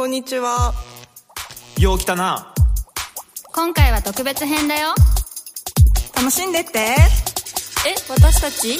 [0.00, 0.72] こんにちは。
[1.78, 2.54] よう来たな。
[3.52, 4.94] 今回は特別編だよ。
[6.16, 6.78] 楽しんでって。
[6.78, 6.96] え
[8.08, 8.78] 私たち？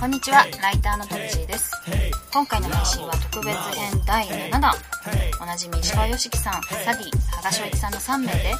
[0.00, 1.72] こんにちはライターのトッチーです。
[2.32, 4.72] 今回の配信は特別編第7弾。
[5.42, 8.54] おなじみ石川良樹さんサディ羽賀翔一さんの3名で。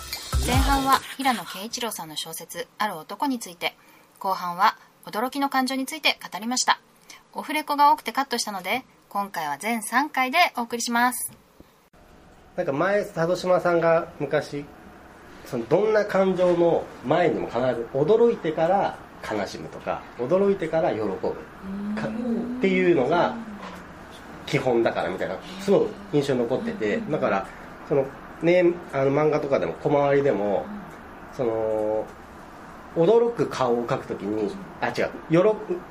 [0.47, 3.75] 前半は平野啓一郎さんの小説「ある男」について。
[4.19, 6.81] 後半は驚きの感情について語りました
[7.39, 11.31] オフレコが多くてカットしたので今回は全3回でお送りします。
[12.57, 14.65] なんか前佐渡島さんが昔
[15.45, 23.35] そのどんな感情の前にも必ず驚いてから悲しむとか驚いてから喜ぶかっていうのが
[24.47, 27.47] 基本だからみたいなすごい印象に残っててだから
[27.87, 28.07] その、
[28.41, 28.65] ね、
[28.95, 30.65] あの漫画とかでも小回りでも
[31.37, 32.07] その
[32.97, 35.37] 驚く顔を描くときにあ違う喜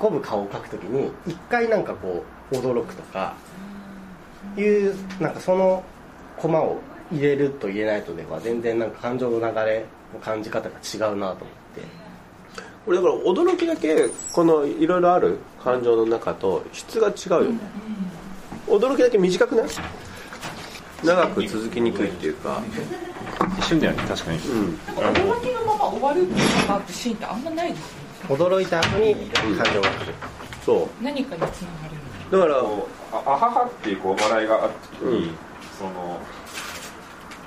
[0.10, 3.36] ぶ顔を描くときに一回なんかこう驚くとか
[4.58, 5.84] いうなんかその
[6.38, 6.80] コマを
[7.12, 12.06] 入れると入れないとでは全然なんか感情の流れの感じ方が違うなと思って。
[12.88, 17.60] 俺だから驚きだけこのいろいろある感情の中と質が違うよね、
[18.68, 19.66] 驚きだけ短くない？
[21.06, 22.62] 長く続きにくいっていうか。
[23.60, 27.82] 一瞬だよね確かに、驚きのまま終わるっていうかってシーンってあんまないです
[28.30, 28.46] よね。
[28.46, 30.14] 驚いた後に感情が来る、
[30.66, 31.96] そ何かにつながる
[32.30, 35.36] うだからああははっていうこう笑いがあった時に、うん。
[35.78, 35.90] その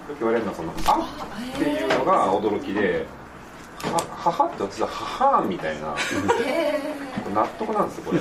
[0.09, 1.17] よく言われるのはそのあ
[1.55, 3.07] っていうのが驚きで
[3.83, 5.95] はははって私はははみたいな
[7.35, 8.21] 納得なんですよこれ。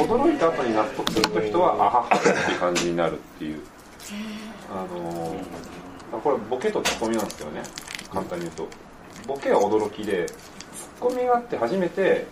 [0.00, 3.60] 驚いた後に納得すると人はあははっていう感じになるっていう
[4.70, 5.44] あのー
[6.22, 7.62] これボケとツッコミなんですけどね。
[8.12, 8.68] 簡単に言うと。
[9.26, 10.34] ボケは驚きでツ
[11.00, 12.26] ッコミがあって初めて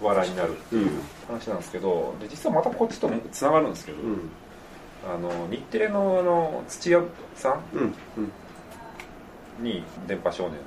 [0.00, 0.90] 笑いになるっていう
[1.28, 4.30] 話なんですけどで実はまたこっちともつながるんですけど、うん。
[5.06, 7.02] あの日テレのあの土屋
[7.34, 7.94] さんうん
[9.58, 9.64] うん。
[9.64, 10.58] に電波少年の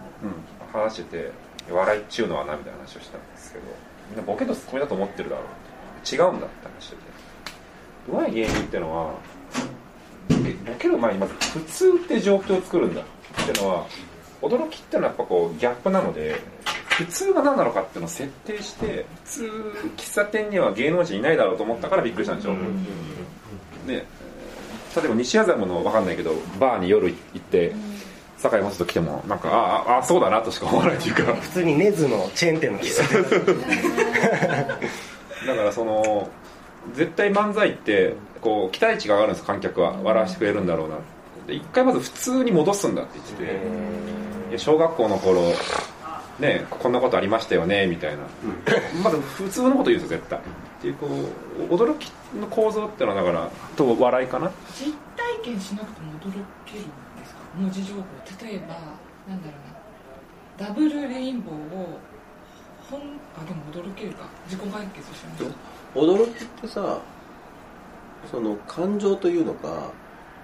[0.72, 1.32] 話してて
[1.72, 3.66] 笑いっちゅうのはなみたいな話をしたんですけど
[4.10, 5.46] みんなボケとツッコミだと思ってるだろう
[6.06, 7.02] 違うんだって話してて。
[8.10, 9.14] うまい芸人ってのは
[10.30, 13.88] ボケる前にまず普通って状況を作るんだってのは
[14.42, 16.40] 驚きってのはやっぱこうギャップなので
[16.90, 19.52] 普通が何なのかっていうのを設定して普通
[19.98, 22.58] 喫茶店には芸能人いないだろうと思ったからびっくりしたんでしょ、で
[23.88, 24.20] えー
[24.96, 27.76] 例えば西麻布の分かんないけどバーに夜行って
[28.38, 31.34] 堺雅人来てもなんかあああそうだなとしか思わないというか。
[31.36, 33.24] 普通に根津のチェーン店の喫茶店。
[35.46, 36.30] だからその
[36.94, 39.98] 絶対漫才ってこう期待値が上がるんです観客は。
[40.02, 40.96] 笑わせてくれるんだろうな
[41.48, 43.60] で一回まず普通に戻すんだって言ってて。
[44.50, 45.42] いや小学校の頃
[46.40, 48.24] ねこんなことありましたよねみたいな、
[49.04, 50.40] まず普通のこと言うんですよ絶対。
[50.40, 50.42] っ
[50.82, 54.50] ていうこう驚きの構造ってのはだからと笑いかな。
[54.74, 54.94] 実
[55.44, 56.32] 体験しなくても驚
[56.66, 56.84] けるん
[57.20, 57.40] ですか？
[57.58, 58.02] 文字情報
[58.46, 58.68] 例えば
[59.28, 59.58] なんだろ
[60.58, 60.68] うな。
[60.68, 62.00] ダブルレインボーを
[62.90, 63.02] 本
[63.38, 64.24] あでも驚けるか。
[64.46, 67.00] 自己完結しました驚きってさ
[68.30, 69.92] その感情というのか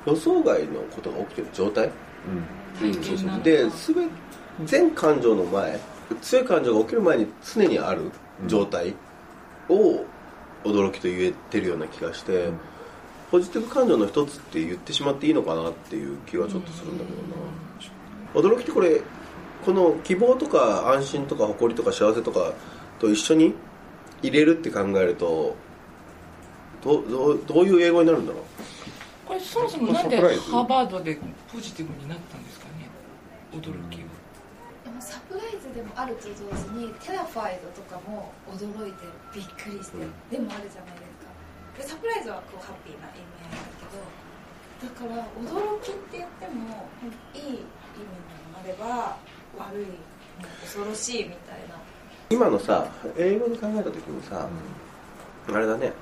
[0.06, 1.92] 予想外のことが起きてる状態、
[2.82, 2.88] うん。
[2.88, 4.10] うん、そうそうで全
[4.66, 5.80] 全感情の前
[6.22, 8.12] 強い感情が起きる前に常にある
[8.48, 8.94] 状態
[9.70, 10.06] を
[10.64, 12.50] 驚きと言えてるような気がして、
[13.32, 17.12] ポジティブ感情の一つって言ってしまっていいのかなっていう気はちょっとするんだけ
[18.34, 18.50] どな。
[18.54, 19.02] 驚きってこれ
[19.66, 22.54] この希望とか安心とか誇りとか幸せとか
[23.00, 23.56] と一緒に
[24.22, 25.56] 入れるって考えると
[26.86, 28.44] どうどうどういう英語になるんだろう？
[29.26, 31.18] これそもそもなんでハーバードで
[31.52, 32.88] ポジティブになったんですかね？
[33.52, 34.14] 驚きは
[34.86, 39.98] でもサプライズでもあると同時にテラファイドとかも驚いてびっくりして、
[40.30, 41.34] でもあるじゃないですか。
[41.76, 44.06] でサプライズはこうハッピーな意味合いだけど
[44.86, 46.86] だから驚きって言っても
[47.34, 49.18] いい意味もあれば
[49.58, 49.86] 悪い
[50.62, 51.76] 恐ろしいみたいな。
[52.30, 54.48] 今のさ英語で考えた時にさ、
[55.48, 55.94] あれだね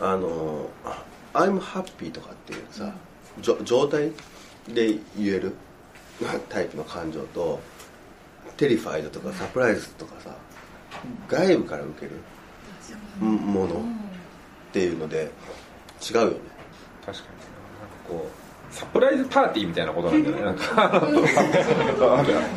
[0.00, 0.68] あの
[1.34, 2.92] 「I'm happy」とかっていうさ、
[3.40, 4.10] じょ状態
[4.68, 5.54] で言える？
[6.50, 7.60] タイプの感情と
[8.58, 10.30] 「テリファイド」とか「サプライズ」とかさ
[11.28, 12.12] 外部から受ける
[13.24, 13.78] ものっ
[14.72, 15.30] ていうので
[16.10, 16.36] 違うよね。
[17.06, 20.42] 確かになんかこうサプライズパーティーみたいなことなんだよね。
[20.42, 20.90] なんか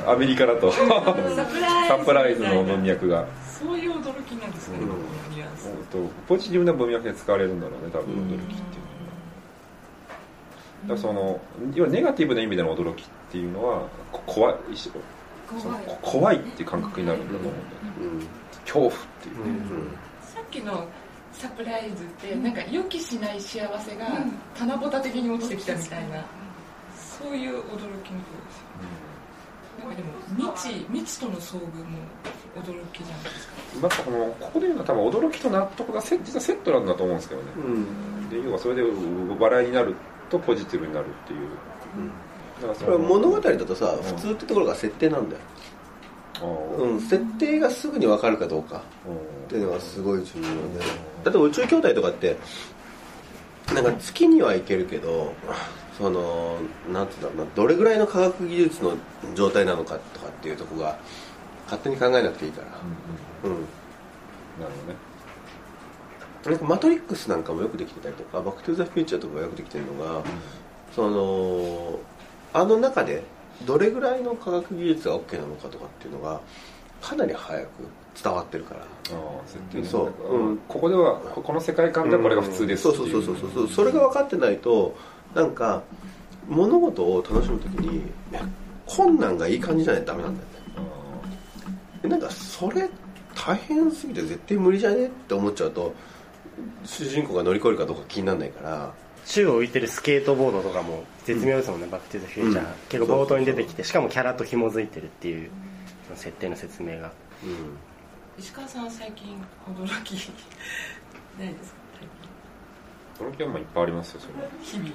[0.11, 0.71] アメリカだと。
[1.87, 3.25] サプライズの文脈が
[3.63, 4.87] そういう驚きなんですね、うん。
[4.89, 4.99] この
[5.35, 8.37] ニュアンスとポジティブな文脈で使われるんだろうね多分驚きっていうの
[10.83, 11.39] は、だからその
[11.73, 14.89] 要はネガティブな意味での驚きっていうのはこ怖いそ
[15.69, 17.69] のこ怖いっていう感覚になるんだと思うんだよね、
[18.01, 18.27] うん。
[18.65, 19.97] 恐怖っていう、うん。
[20.21, 20.85] さっきの
[21.31, 24.07] サプライズってなんか予期しない幸せが
[24.55, 26.23] 棚ぼた的に落ちてきたみたいな。
[27.23, 28.01] そういう驚きのことですよ。
[28.01, 28.72] なんかでも
[30.37, 31.97] 未知未知との遭遇も
[32.55, 33.53] 驚きじゃないですか。
[33.81, 38.29] なんかこのここで言うのは多分驚きと納得がセ実はセットなんだと思うんですけどね、うん。
[38.29, 38.83] で要はそれで
[39.39, 39.95] 笑いになる
[40.29, 41.39] とポジティブになるっていう、
[42.61, 45.41] だからそこれのは物語だとさ普通ってところが設定なんだよ、
[46.77, 48.81] うん、設定がすぐに分かるかどうか。
[49.45, 50.49] っていうのがすごい重要で。
[51.25, 52.37] 例えば宇宙兄弟とかって
[53.73, 55.33] なんか月には行けるけど
[55.97, 56.57] その
[56.91, 58.97] なんていうんだろうなどれぐらいの科学技術の
[59.35, 60.97] 状態なのかとかっていうところが
[61.65, 62.67] 勝手に考えなくていいから。
[63.43, 63.65] うん
[64.59, 65.13] なるほどね。
[66.45, 70.21] なんかマトリックスなんかもよくできてたりとかバック・トゥ・ザ・フューチャーとかがよくできてるのが、
[70.93, 71.99] その
[72.53, 73.23] あの中で
[73.65, 76.41] どれぐらいの科学技術が OK なのかとかっていうのが
[77.03, 77.67] かなり早く
[78.23, 78.81] 伝わってるから。
[79.11, 82.95] ここではここの世界観ではこれが普通ですそう。
[82.95, 83.67] そうそうそうそうそう。
[83.67, 84.95] それが分かってないと
[85.35, 85.83] なんか
[86.47, 88.03] 物事を楽しむときに
[88.85, 90.53] 困難がいい感じじゃないとダメなんだよね。
[92.03, 92.89] でなんかそれ
[93.35, 95.93] 大変すぎて絶対無理じゃねって思っちゃうと
[96.85, 98.93] 主人公が乗り越えるかどうか気にならないから。
[99.25, 105.53] 宙を浮いてるスケートボードとかも絶妙ですもんね、バック・トゥ・ザ・フューチャー、うん結構冒頭に出てきてしかもキャラと紐づいてるっていうそ
[106.13, 107.11] の設定の説明が。
[107.43, 107.77] うん。
[108.37, 110.13] 石川さん最近驚き
[111.39, 111.79] ないですか？
[113.19, 114.33] 最驚きはまあいっぱいありますよそれ。
[114.63, 114.89] 日々。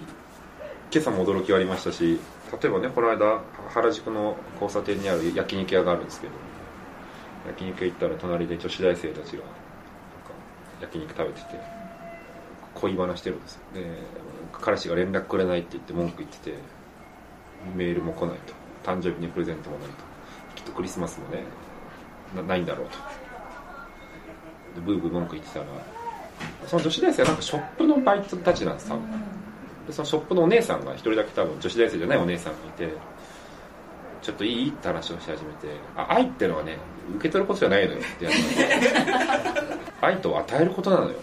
[0.91, 2.19] 今朝も驚きはありましたし
[2.62, 6.32] 例えばねこの間原宿の交差点にある焼肉屋があるんですけど
[7.47, 9.50] 焼肉屋行ったら隣で女子大生たちがなんか
[10.81, 11.61] 焼肉食べてて
[12.75, 13.61] 恋話してるんですよ。
[13.75, 13.85] で
[14.53, 16.59] 彼氏が連絡くれないって言って文句言ってて
[17.76, 18.55] メールも来ないと。
[18.85, 19.94] 誕生日にプレゼントもないと
[20.69, 21.43] とクリスマスもね
[22.37, 22.97] なないんだろうと。
[24.75, 25.67] でブーブー文句言ってたら
[26.67, 29.03] その女子大生はなんかショップのバイトたちなんです多分。
[29.87, 32.93] でそのショップのお姉さんが一人だけ多分女子大生じゃないお姉さんがいて
[34.23, 34.70] ちょっといい？
[34.70, 36.76] って話をし始めてあ愛ってのはね
[37.17, 38.00] 受け取ることじゃないのよ。
[38.00, 41.14] ってやつ愛と与えることなのよ。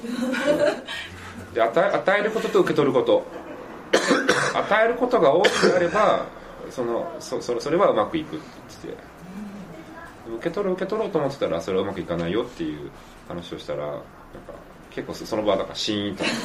[1.53, 3.25] で与え与えることと受け取ること。
[4.55, 6.25] 与えることが多くなれば
[6.69, 8.45] そのそそそれはうまくいくって
[8.83, 9.14] 言って。
[10.27, 12.89] 受け取る受け取ろうと思ってたらそれはうまくいかないよっていう
[13.27, 14.03] 話をしたらなんか
[14.95, 16.39] 結構その場だからシーンとなって。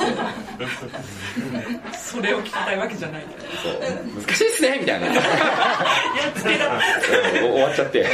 [1.97, 3.25] それを聞きたいわけじゃない。
[3.63, 3.75] そう。
[4.21, 5.07] 難しいっすねみたいな。
[5.07, 5.17] やっ
[6.35, 6.73] つけだ
[7.45, 8.01] お 終わっちゃって。
[8.01, 8.07] も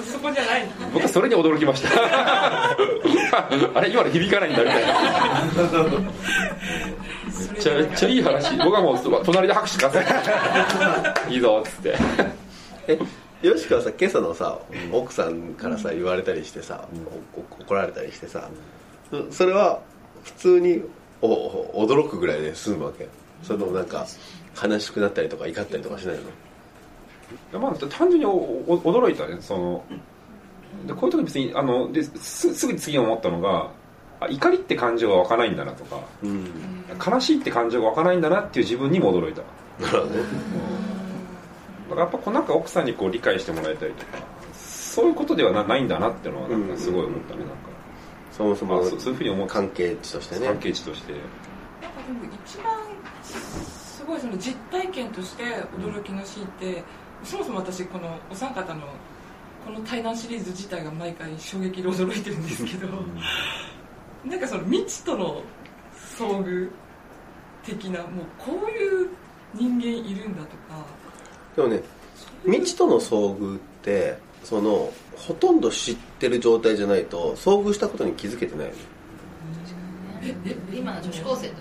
[0.00, 0.66] うそこじゃない。
[0.94, 1.90] 僕はそれに驚きました。
[3.74, 4.94] あれ今の響かないんだみたいな。
[7.52, 8.56] めっちゃめっちゃいい話。
[8.56, 10.00] 僕はもう隣で拍手くださ
[11.28, 11.94] いいいぞっつって。
[12.88, 12.98] え
[13.44, 14.58] よしかはさ今朝のさ
[14.90, 16.88] 奥さんからさ言われたりしてさ、
[17.36, 18.48] お怒られたりしてさ
[19.10, 19.82] そそれは
[20.22, 20.82] 普通に
[21.20, 23.06] おお驚くぐらいで済むわけ。
[23.42, 24.06] それともなんか
[24.62, 26.22] 悲しくなったりとか怒ったりとかしないの？
[26.22, 26.26] い
[27.52, 29.84] やまあ単純におお驚いたねその
[30.86, 33.70] でこういう時別にあのですすぐ次に思ったのが
[34.20, 36.46] あ怒りって感情が湧かないんだなとかうん。
[37.06, 39.42] 悲しいって感情が湧かないんだなっていう自分にも驚いた。
[39.84, 40.14] なるほど
[41.94, 44.18] からやっぱこうなんか奥さんにこう理解してもらえたりとか
[44.54, 47.54] そういうことではなないんだなっていうのはなんかすごい思ったねなんか。
[48.30, 49.46] そもそもあそうそういうふうに思う。
[49.46, 50.46] 関係値としてね。
[50.46, 51.12] 関係値として。
[51.12, 52.64] なんかでも一番
[53.22, 55.44] すごいその実体験として
[55.78, 56.84] 驚きのシーンって
[57.22, 58.82] そもそも私このお三方の
[59.64, 62.88] この対談シリーズ自体が毎回衝撃で驚いてるんですけど、
[64.24, 65.42] なんかその未知との
[66.18, 66.70] 遭遇
[67.64, 69.08] 的なもうこういう
[69.54, 70.84] 人間いるんだとか
[71.56, 71.82] でもね
[72.44, 78.78] 未知との遭遇ってそのほとんど知ってる状態じゃないと遭遇したことに気づけてないよね。
[80.72, 81.56] 今の女子高生って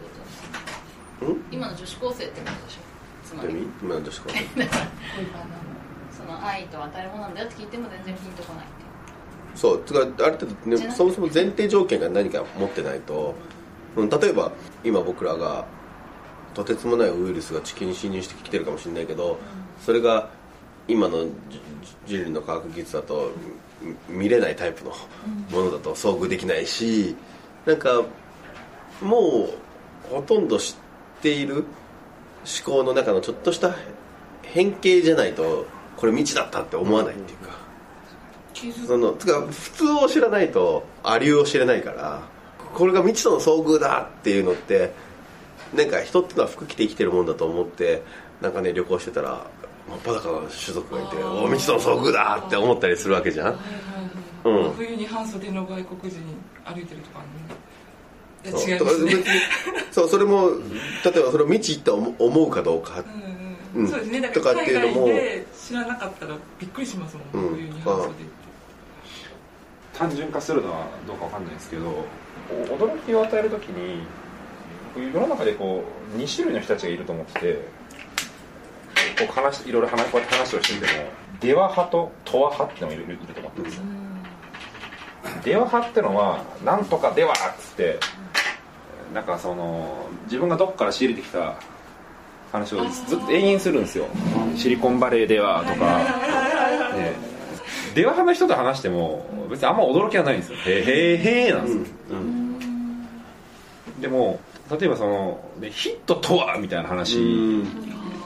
[1.20, 1.38] ことん？
[1.52, 2.80] 今の女子高生ってことでしょ？
[3.28, 3.56] つまり。
[3.82, 4.66] 今の女子高生。
[6.18, 8.66] その愛と与えるものなんだよって聞いても全然ピンとこない
[9.56, 13.36] そうつかある程度、ね、そもそも前提条件が何か持ってないと、
[13.98, 14.52] うん、例えば
[14.84, 15.66] 今僕らが
[16.54, 19.38] とてつもないウイルスが地球に侵入してきてるかもしれないけど
[19.82, 20.30] それが
[20.88, 21.62] 今のじ
[22.06, 23.32] 人類の科学技術だと
[24.10, 24.92] み見れないタイプの
[25.52, 27.16] ものだと遭遇できないし
[27.66, 28.04] なんか
[29.02, 29.50] も
[30.10, 30.74] うほとんど知
[31.20, 31.66] っている思
[32.66, 33.76] 考の中のちょっとした
[34.44, 35.66] 変形じゃないと
[35.96, 37.54] これ未知だったって思わないっていうか。
[38.88, 42.22] そのつか普通を知らないとありゅうを知れないから
[42.74, 44.94] これが未知との遭遇だっていうのって
[45.74, 48.04] なんか人ってのは服着て生きてるもんだと思って
[48.42, 49.48] なんかね旅行してたら
[50.04, 53.46] 真っ裸の種族がいてあーお未知との遭遇だって思ったりするわけじゃん。
[53.48, 53.62] はいは
[54.52, 54.74] いはいうん。
[54.74, 56.22] 冬に半袖の外国人
[56.66, 58.70] 歩いてるとかねそう。
[58.70, 59.12] 違いますね。
[59.92, 63.04] そうそれも例えばそれを未知って思思うかどうか。
[63.74, 63.88] うんうんうん。
[63.90, 64.22] そうですね。
[64.22, 65.06] だかとからっていうのも。
[65.08, 67.74] 海外で知らなかったらびっくりしますもん、うん。
[69.94, 72.06] 単純化するのはどうかわかんないですけど
[72.50, 74.02] お驚きを与えるときに
[74.96, 75.84] 僕世の中でこ
[76.14, 77.68] う2種類の人たちがいると思ってて
[79.18, 83.84] こう話いろいろ話こうやって話をしてても出話派とと話派ってのがいるいると思ってるんですよ。
[85.44, 88.00] 出話派ってのは「なんとかでは」っつって
[89.14, 91.56] なんかその自分がどっから仕入れてきた
[92.52, 94.06] 話をずっと延々するんですよ。
[94.56, 95.98] シリコンバレーではとか、
[96.96, 97.14] ね、
[97.96, 100.58] 出話派の人と話しても別にあんま驚きはないんですよ。
[100.58, 101.84] へーへーへーなんですよ、
[104.02, 104.40] でも
[104.70, 107.18] 例えばそのねヒットとはみたいな話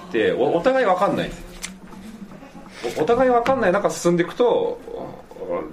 [0.07, 1.31] っておお互い分かんない
[2.97, 4.79] おお互い分かんない中進んでいくと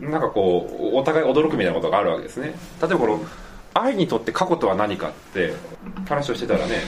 [0.01, 2.55] なんかこうお互い驚くみたいなことがあるわけですね。
[2.81, 3.21] 例えばこの
[3.75, 5.53] 愛にとって過去とは何かって
[6.09, 6.83] 話をしてたらね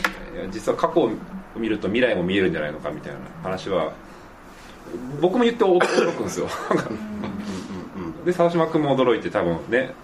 [0.52, 1.10] 実は過去を
[1.56, 3.92] 見ると未来も見えるんじゃないのかみたいな話は
[5.20, 6.48] 僕も言って驚驚くんですよ。
[8.24, 9.94] で沢島君も驚いて多分ね、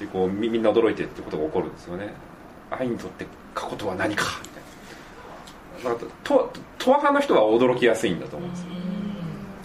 [0.00, 2.12] でこうみみんな驚いてってことが起こるんですよね。
[2.70, 4.24] 愛にとって過去とは何か
[5.84, 8.66] ななんかととわ派の人は驚きやすいんだと思うんですよ。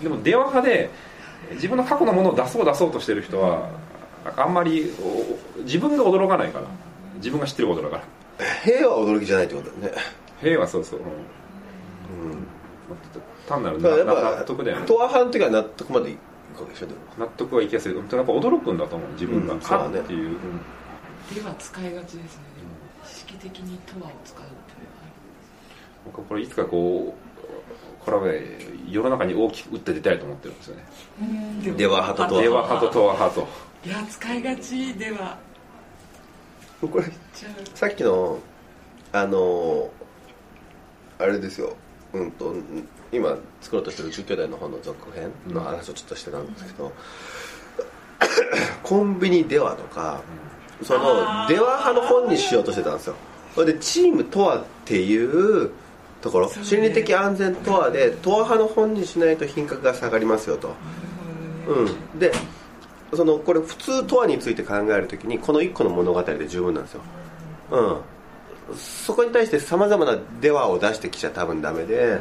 [0.03, 0.89] でも出話派で
[1.53, 3.69] 自分の過去のものを出そう出そうとしてる人は
[4.37, 6.65] あんまりお自分が驚かないから。
[7.19, 8.45] 自分が知ってることだから。
[8.63, 10.01] 平和は驚きじゃないってことだよね。
[10.39, 11.05] 平和そうそう、うん。
[13.45, 14.85] 単なるだからやっなぱ納得だよね。
[14.85, 16.17] トア派の時は納得までい
[16.55, 16.99] くわけでしょでも。
[17.17, 19.09] 納得はいきやすいやっぱ驚くんだと思う。
[19.11, 19.61] 自分が、うん。
[19.61, 19.99] そうだね。
[19.99, 20.35] あっていう、うん。
[21.35, 22.43] では使いがちですね。
[23.03, 24.45] 意識的にとはを使う
[26.11, 28.41] これいつかこうこれはね
[28.89, 30.83] 世の中に大きく打って出たいと思ってるんですよね。
[31.63, 33.47] いうのは派と出話派と東和派と。
[33.85, 35.37] いや使いがちでは。
[36.81, 38.39] これちゃうさっきの
[39.11, 39.89] あの
[41.17, 41.75] あれですよ。
[42.13, 42.55] うんと
[43.11, 46.91] 今作ろうとしてる中兄弟の本の続編の話をちょっとしてたんですけど、
[48.83, 50.21] コンビニではとか
[50.83, 53.15] その出話派の本にしようとしてたんですよ。
[53.53, 55.71] それでチームとはっていう
[56.21, 60.73] ところ、心理的安全とはでとは派の本にしないと品格が下がりますよと、
[61.67, 62.31] うん、で
[63.13, 67.01] そのこれ普通とはについて考えるときにこの1個の物語で十分なんですよ、
[67.71, 72.19] うん、そこに対してさまざまな出話を出してきちゃ多分ダメで、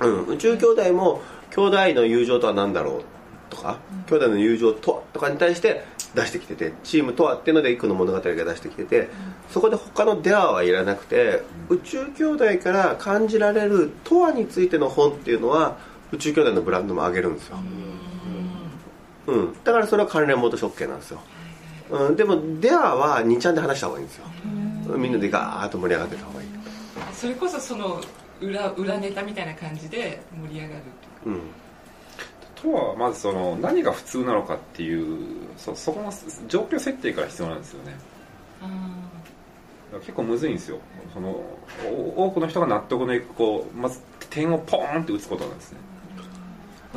[0.00, 3.04] うん、宇宙兄弟も兄弟の友情とは何だろう
[3.50, 3.78] とか、
[4.08, 9.08] 兄弟の友情とはとかに対して出してきててチームとはっていうので1個の物語が出してきてて
[9.50, 15.76] そこで他の出話はいらなくて宇宙兄弟から感じられるとはについての本っていうのは
[16.12, 17.58] 宇宙兄弟のブランドも上げるんですよ、
[19.28, 21.20] うん、だからそれは関連元食系なんですよ、
[21.90, 24.24] うん、でも出話は2ちゃんで話した方がいいんですよ。
[24.96, 26.48] みんなでガーッと盛り上がってた方がいい。
[27.12, 28.00] それこそその
[28.40, 30.82] 裏裏ネタみたいな感じで盛り上がる
[31.26, 31.40] うん
[32.62, 35.18] とはまずその何が普通なのかっていう
[35.56, 36.12] そそこの
[36.48, 37.96] 状況設定から必要なんですよね。
[40.00, 40.78] 結構むずいんですよ。
[41.12, 41.42] その
[42.16, 44.00] お多くの人が納得のいくこうまず
[44.30, 45.78] 点をポーンって打つことなんですね。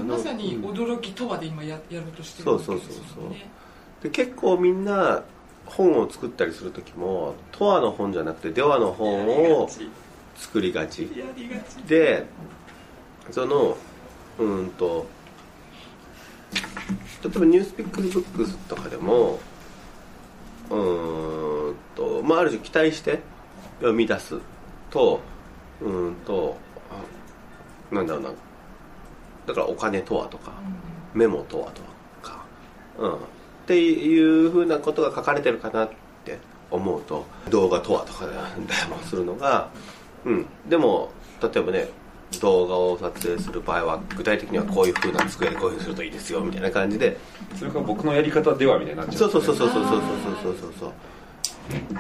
[0.08, 3.34] まさに驚きとはで今ややろうとしてるそうそうそうそう。
[4.04, 5.24] で結構みんな
[5.66, 9.28] 本を作ったりする時もトアの本じゃなくてデワの本
[9.62, 9.70] を
[10.36, 11.10] 作りがち。
[11.88, 12.26] で
[13.32, 13.78] その
[14.40, 15.06] うんと
[17.24, 19.40] 例えばニュースピックスブックスとかでも
[20.70, 23.20] うーんと、まあ、ある種期待して
[23.80, 24.40] 読み出す
[24.90, 25.22] と
[25.82, 26.58] うーんと
[26.92, 28.30] あなんだろうな。
[29.46, 30.54] だからお金とはとか
[31.14, 31.82] メモとはと
[32.22, 32.46] か、
[32.98, 33.18] うん、っ
[33.68, 35.90] ていうふうなことが書かれてるかなっ
[36.24, 36.40] て
[36.72, 39.70] 思うと動画とはとかでもするのが、
[40.24, 41.90] うん、でも例えばね
[42.40, 47.18] 動画を撮影する場合は具体的にはこういうふうな机でこういうふうにするといいですよみたいな感じで。
[47.56, 50.02] それから僕のやり方ではみたいになっちゃそうそうそうそうそうそうそう
[50.44, 50.92] そうそうそう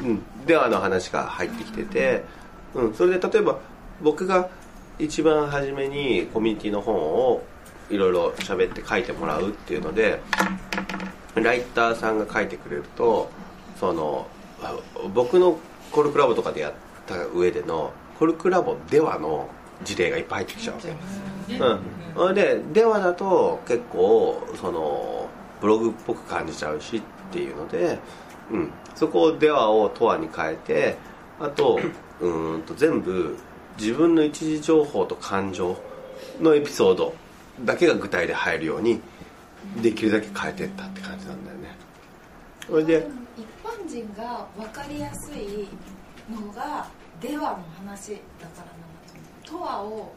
[0.03, 2.23] うんではの話が入ってきてて、
[2.73, 3.59] うん、それで例えば
[4.01, 4.49] 僕が
[4.99, 7.43] 一番初めにコミュニティの本を
[7.89, 10.19] いろいろ喋って書いてもらうっていうので
[11.35, 13.29] ライターさんが書いてくれると
[13.79, 14.27] その
[15.13, 15.57] 僕の
[15.91, 16.73] コルクラボとかでやっ
[17.05, 19.49] た上でのコルクラボではの
[19.83, 20.89] 事例がいっぱい入ってきちゃうわけ。
[21.55, 21.79] うん、
[22.15, 25.29] それで電話だと結構その
[25.61, 27.99] ブログっぽく感じちゃうしっていうので、
[28.51, 30.97] うん、そこを電話をトアに変えて
[31.39, 31.79] あと
[32.21, 33.37] うーんと全部
[33.77, 35.77] 自分の一時情報と感情
[36.39, 37.13] のエピソード
[37.63, 39.01] だけが具体で入るように
[39.81, 41.75] できるだけ変えてったって感じなんだよね。
[42.67, 45.67] それで一般人が分かりやすい
[46.29, 46.87] のが
[47.21, 48.92] デワの話だからなんだ
[49.45, 50.13] と思うトワを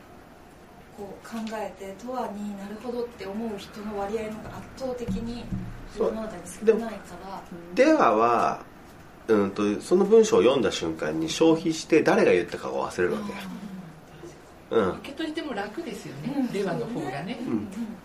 [0.97, 5.45] こう考えてトワになるほどって思う人の割合の方が圧倒的に
[5.97, 7.43] 世の中に少ないから。
[7.75, 8.65] ではは、
[9.29, 13.33] うん、とその文章を読んだ瞬間に消費して誰が言ったかを忘れるわけ。
[14.71, 14.89] うん。
[14.95, 17.39] 受け取り手も楽ですよね、デワの方がね、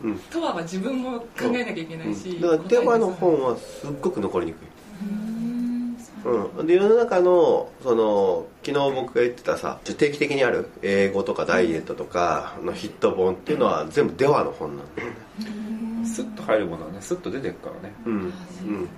[0.03, 0.19] うん。
[0.29, 4.67] トワは自分も考えなきゃいけないし、だから電話の本はすっごく残りにくい。
[5.01, 5.30] うん、
[6.63, 15.15] で世の中のその昨日僕が言ってたさ定期的にある英語とかダイエットとかのヒット本っていうのは全部デワの本なんだよね。
[16.05, 17.95] スッと入るものはねスッと出てくからね。
[18.05, 18.89] うんうん。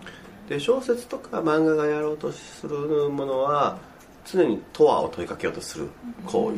[0.50, 3.78] で小説とか漫画がやろうとするものは
[4.26, 5.88] 常にトワを問いかけようとする
[6.26, 6.58] 行為。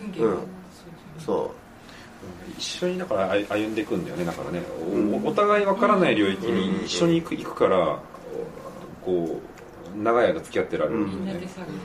[0.00, 0.38] 文芸はうん。
[1.18, 1.54] そ
[2.56, 4.24] 一緒にだから歩歩んでいくんだよね。
[4.24, 4.62] だからね
[5.22, 7.98] おお互い分からない領域に一緒に行く行くから
[9.04, 9.53] こう
[9.96, 11.40] 長い間付き合ってられるみんんだよね。
[11.40, 11.78] なで探るう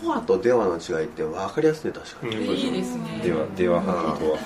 [0.00, 3.20] トワとデワの違いって分かりやすいね確かに、いないいですね。
[3.22, 4.38] ではでは派とは。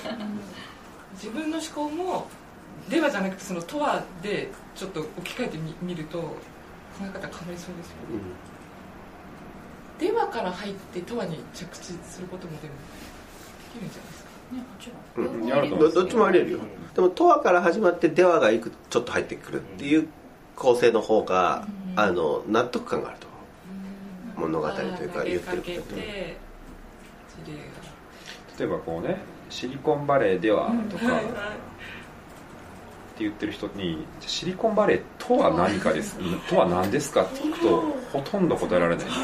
[1.13, 2.27] 自分の思考も
[2.89, 6.27] デワじゃなくてそのトワでちょっと置き換えてみ見ると考
[7.01, 7.73] え方変わりそうですよ、
[9.99, 14.31] デワから入ってトワに着地することもでもできるんじゃないですか。
[14.51, 15.71] ねもちろん。
[15.71, 15.79] うん。
[15.79, 16.59] どどっちもありえるよ。
[16.95, 20.07] でもトワから始まってデワがいくちょっと入ってくるっていう
[20.55, 23.27] 構成の方が、あの納得感があると
[24.35, 24.49] 思う。
[24.49, 26.37] 物語というか言ってること投げかとけて
[27.45, 27.57] 事例
[28.59, 29.17] 例えばこうね
[29.49, 31.29] シリコンバレーではとかがって
[33.19, 36.17] 言ってる人にシリコンバレーとは何かです
[36.49, 37.81] とは何ですかって聞くと
[38.11, 39.05] ほとんど答えられない。
[39.05, 39.21] なんか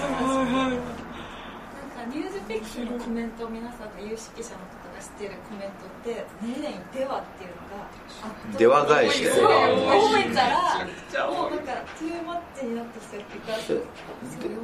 [2.13, 13.58] ニュースフィクションのコメントを皆さんが有識者の方が知ってるコメントって「何々では」っていうのがでは返しでそう多いからもうだからトゥーマッチになってきちゃってから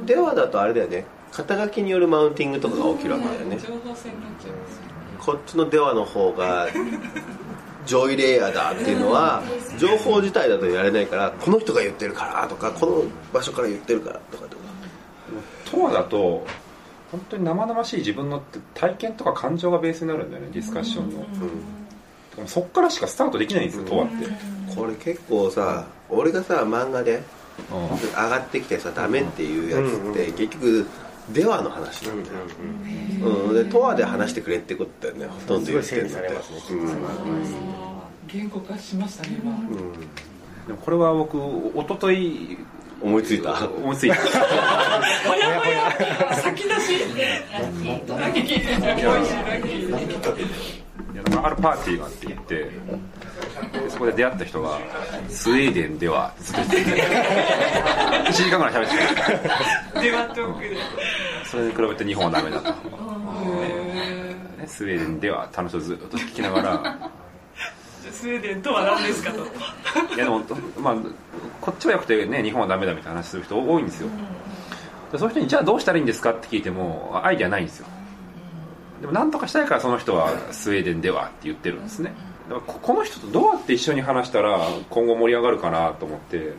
[0.06, 1.06] でデワだとあれだよね。
[1.30, 3.58] 肩書きによるマウンティングとかが起きるわけだよね。
[3.58, 4.94] 情報戦になっちゃいますよね。
[5.18, 6.68] こっちのデワの方が
[7.86, 9.42] 上位レイヤーだっていうのは
[9.78, 14.64] 情報自体だとやれないからこの人が言ってるからとかこの場所から言ってるからとかとか。
[15.70, 16.46] とはだと
[17.10, 18.42] 本当に生々しい自分の
[18.74, 21.20] 体験とか感情がベースになるんだよねディスカッションの、
[22.36, 24.26] でもそっからしかスタートできないんですよ、とはって、
[24.74, 27.22] これ結構さ俺がさ漫画で
[27.70, 27.98] うん。
[28.08, 30.86] 上がってきてさダメっていうやつって結局
[31.32, 32.36] デワの話なんだよ、
[33.48, 36.18] うん、でトワで話してくれってことだよねほとんど言ってるのって。
[36.18, 36.60] すごい整理されますね
[38.26, 39.92] 言語化しましたね今、うん、うん
[40.66, 42.58] でもこれは僕一昨日
[43.04, 43.68] 思いついた？
[43.68, 44.16] 思いついた。
[44.16, 44.22] ほ
[45.34, 46.34] やほや。
[46.36, 47.04] 先出し。
[51.42, 52.70] あるパーティーがあって行ってで
[53.90, 54.78] そこで出会った人が
[55.28, 56.62] スウェーデンではずっと。
[56.70, 57.02] 言ってて
[58.28, 58.96] 1時間ぐらい喋って
[60.00, 60.54] てデワトー。
[60.54, 60.76] クで
[61.44, 62.74] それに比べて日本はダメだと、ね。
[64.66, 67.10] スウェーデンでは楽しくずっと聞きながら
[68.12, 69.38] スウェーデンとは何ですかと。
[70.14, 70.40] いやでも、
[70.80, 70.96] まあ、
[71.60, 74.08] こっちはよくてね日本はダメだみたいな話する人多いんですよ。
[75.12, 77.86] でそういう人にじゃあどうしたらいいんですかって聞いてもアイデアないんですよ。
[79.00, 82.12] でも何とかしたいからその人はスウェーデンではって言ってるんですね。
[82.48, 86.52] だからここの人とどうやって一緒に話したら今後盛り上がるかなと思って。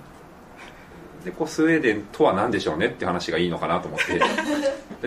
[1.26, 4.20] でこうスウェーデンとは何でしょうねって話がいいのかなと思って。
[4.22, 4.28] だ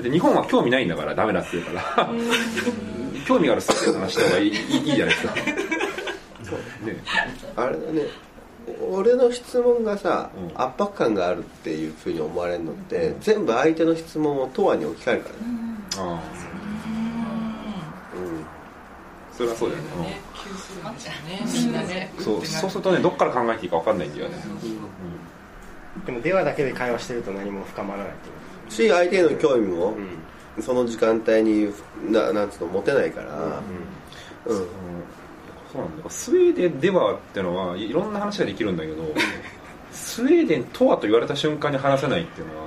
[0.01, 2.11] って日本は興味ないんだからダメだって言うから。
[3.25, 5.35] 興味があるスウェーデンの話した方がいいいいじゃないですか。
[5.37, 5.68] ね
[7.57, 8.03] あれだね。
[8.91, 10.61] 俺の質問がさ、うん。
[10.61, 15.43] 圧迫感があるっていうふうに思われるのって、全部相手の質問を永遠に置き換えるからね、
[15.97, 16.21] ああ。
[18.15, 18.45] うん。
[19.33, 20.21] それはそうだよね、
[22.19, 22.71] そうそう。
[22.71, 24.37] するとねどっから考えていいか分かんないんだよね、
[26.05, 29.95] でも電話だけで会話してると何も深まらないってこし相手への興味も、
[30.57, 31.73] とその時間帯に
[32.11, 33.63] ななんつうの持てないから、
[34.49, 34.57] うん。
[34.57, 34.67] うん
[35.79, 36.03] そうなんだ。
[36.03, 39.15] よスウェーデンではってのはいろんな話ができるんだけど
[39.93, 42.67] スウェーデンとはと言われた瞬間に話せないっていうのは、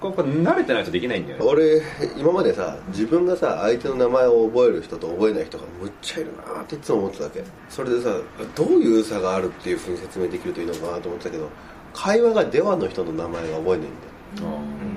[0.00, 1.44] ここ慣れてないとできないんだよね。
[1.46, 1.82] 俺
[2.16, 7.44] 今までさ自分がさ相手の名前を覚える人と覚えない人がむっちゃいるなっていつも思ってたわけ。
[7.68, 8.16] それでさ
[8.54, 11.48] どういう差があるっていうふうに説明できるといいのかなと思ってたけど
[11.92, 14.48] 会話がデワの人の名前が覚えないんだよ、
[14.82, 14.89] うん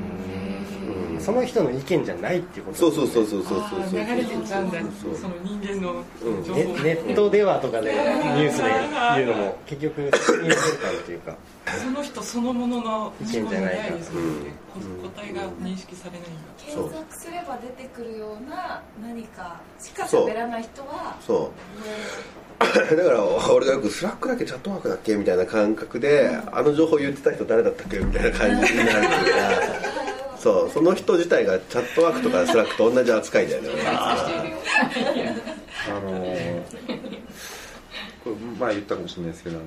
[1.23, 2.77] その人の意見じゃないっていうこと。
[2.77, 8.63] そうそうそうそうそうそうそう流れてっちゃうんだそうその人間のうん情報ねネットではとかでニュースで
[9.15, 14.23] 言うのも結局責任を取るからっていうかその人そのものの意見じゃないからですもん
[15.13, 21.51] 答えが認識されないんだ検索すれば出てくるような何かしか喋らない人はそ
[22.59, 30.12] うだから俺がよくスラックだけチャットワークだっけみたいな感覚であの情報言ってた人誰だったっけみたいな感じになるっていうか
[30.43, 33.69] そうその人自体がチャットワークとかスラックと同じ扱いだよね。
[33.87, 34.29] あ
[36.03, 36.63] のー
[38.23, 39.65] これ前言ったかもしれないですけどあの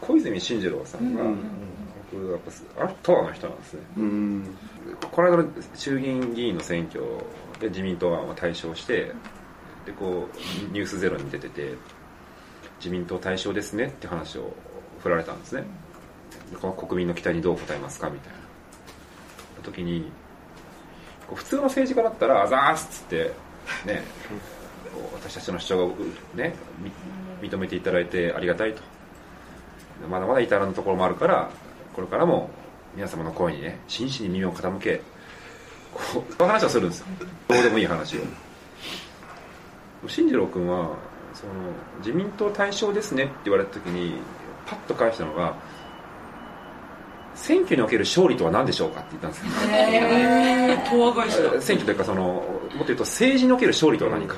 [0.00, 1.24] 小泉進次郎さんが、
[2.12, 2.40] 僕やっ
[2.76, 3.80] ぱあれ東亜の人なんですね。
[3.96, 4.56] うん。
[5.10, 7.02] この間の衆議院議員の選挙
[7.60, 9.12] で自民党が対象して
[9.86, 10.36] でこう
[10.72, 11.74] 「ニュースゼロに出てて
[12.78, 14.52] 自民党対象ですねって話を
[15.00, 15.64] 振られたんですね。
[16.52, 18.38] でこの国民の期待にどう応えますかみたいな
[19.70, 20.10] 時に
[21.34, 23.32] 普通の政治家だったら「あざーす」っつって
[23.86, 24.02] ね
[25.14, 25.94] 私たちの主張が
[26.34, 26.54] ね
[27.42, 28.82] 認めていただいてありがたいと。
[30.08, 31.50] まだまだ至らぬところもあるから
[31.92, 32.50] これからも
[32.94, 35.00] 皆様の声にね真摯に耳を傾け
[35.92, 37.06] こうこう話をするんですよ。
[37.48, 38.20] どうでもいい話を。
[40.06, 40.94] 進次郎君は
[41.34, 41.52] その
[41.98, 44.14] 自民党対象ですねって言われた時に
[44.66, 45.56] パッと返したのが
[47.40, 49.70] 選挙における勝利とは何でしょうかって言ったんですよ。
[49.70, 54.36] へー遠返しだ選挙というかそのもっと言うと政治における勝利とは何か。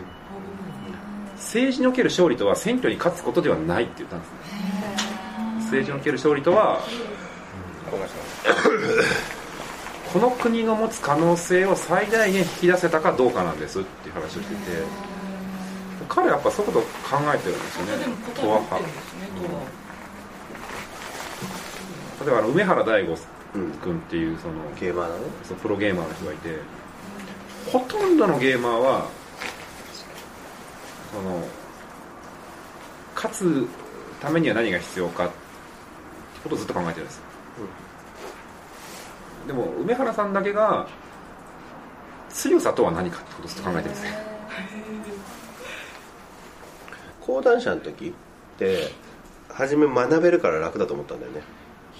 [1.50, 4.36] 政治における勝利とは選挙に勝つことではないって言ったんですね
[5.64, 6.80] 政治における勝利とは
[10.12, 14.56] この国の持つ可能性を最大限引き出せたかどうかなんですっていう話をしてて
[16.08, 17.96] 彼はやっぱそういうことを考えてるんですよね。
[17.96, 18.60] ね党
[22.20, 23.16] 例えばあの梅原大吾
[23.52, 25.22] 君っていうそのゲーマーだね。
[25.42, 26.58] そうプロゲーマーの人がいて
[27.72, 29.08] ほとんどのゲーマーは
[31.12, 31.42] その
[33.14, 33.66] 勝つ
[34.20, 35.34] ためには何が必要かって
[36.42, 37.22] ことをずっと考えてるんですよ、
[39.46, 40.88] でも梅原さんだけが
[42.30, 44.26] 強さとは何かってことをずっと考えてるんですね
[47.20, 48.12] 講談社の時っ
[48.58, 48.92] て
[49.52, 51.42] 初め学べるから楽だと思ったんだよね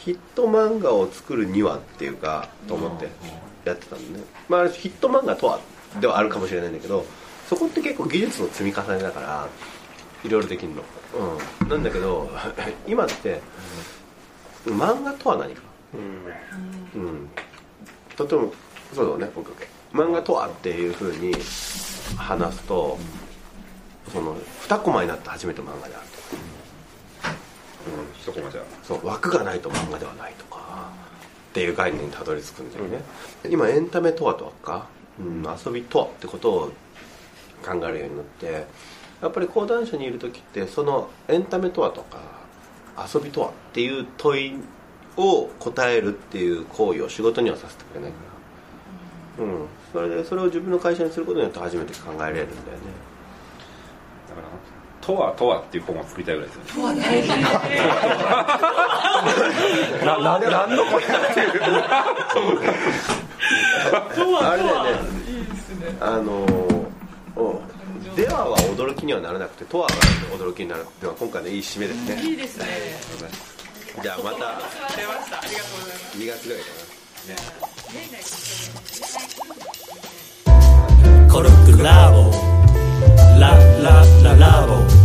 [0.05, 3.09] ヒット漫画を作るにはっていうかと思って
[3.65, 4.25] やってたんでね。
[4.49, 5.61] まあヒット漫画とは
[6.01, 7.05] ではあるかもしれないんだけど
[7.49, 9.49] そこって結構技術の積み重ねだから
[10.25, 10.83] いろいろできるの。
[11.63, 11.69] うん。
[11.69, 12.31] なんだけど
[12.87, 13.41] 今って
[14.67, 15.63] 漫画とは何か？
[16.95, 17.29] うん。
[18.17, 18.53] とても
[18.95, 19.51] そうだね僕。
[19.93, 21.35] 漫画とはっていうふうに
[22.17, 22.97] 話すと
[24.13, 24.37] その
[24.69, 26.07] 2コマになって初めて漫画である
[28.23, 30.91] 一コマじゃとそう枠がないと漫画ではないとか
[31.51, 33.03] っていう概念にたどり着くんだよね、
[33.49, 34.87] 今エンタメとはとか、
[35.19, 36.73] うん、遊びとはってことを
[37.65, 38.67] 考えるようになって
[39.21, 42.19] やっぱり講談社にいる時ってそのエンタメとはとか
[43.13, 44.55] 遊びとはっていう問い
[45.17, 48.17] を答えるっていう行為を仕事にはさせてくれないか
[49.39, 49.45] ら。
[49.45, 49.67] うん。
[49.93, 52.85] それでそれを自分の会社にすることによって初めて考えられるんだよね。
[52.85, 53.10] だから
[55.11, 56.73] 「とはとは」っていう本を作りたいぐらいですよね。
[56.73, 57.29] とは大事
[60.07, 61.49] なな何のこれっていう。
[64.43, 64.91] あれだよね。
[66.01, 66.51] あのー
[67.37, 67.61] うん
[68.17, 69.95] ではは驚きにはならなくてとはが
[70.37, 72.21] 驚きになるっていうのは今回のいい締めですね。
[72.23, 72.67] いいですね。
[74.03, 74.43] じゃあまた出ま
[75.25, 75.39] した。
[75.39, 76.19] ありがとうございます。
[76.19, 76.69] 2月ぐらいか
[81.29, 81.33] な。
[81.33, 82.31] コルクラボ。
[83.41, 83.49] ラ
[83.83, 85.00] ラララボ